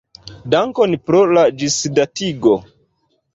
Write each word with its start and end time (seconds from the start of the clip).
Dankon 0.53 0.95
pro 1.09 1.19
la 1.33 1.43
ĝisdatigo. 1.65 2.57